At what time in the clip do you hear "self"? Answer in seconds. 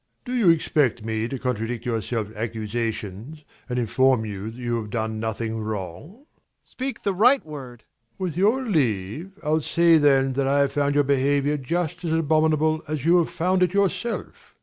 2.01-2.35